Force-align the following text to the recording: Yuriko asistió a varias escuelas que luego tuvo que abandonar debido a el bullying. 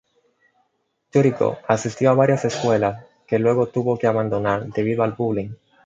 Yuriko 1.13 1.59
asistió 1.67 2.09
a 2.09 2.15
varias 2.15 2.43
escuelas 2.43 3.05
que 3.27 3.37
luego 3.37 3.67
tuvo 3.67 3.99
que 3.99 4.07
abandonar 4.07 4.65
debido 4.73 5.03
a 5.03 5.05
el 5.05 5.11
bullying. 5.13 5.51